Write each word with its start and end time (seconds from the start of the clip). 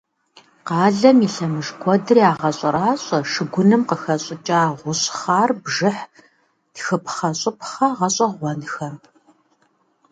Къалэм 0.67 1.17
и 1.27 1.29
лъэмыж 1.33 1.67
куэдыр 1.81 2.17
ягъэщӀэращӀэ 2.31 3.17
шыгуным 3.31 3.81
къыхэщӀыкӀа 3.89 4.59
гъущӀхъар 4.81 5.49
бжыхь 5.63 6.03
тхыпхъэщӀыпхъэ 6.73 7.87
гъэщӀэгъуэнхэм. 7.97 8.95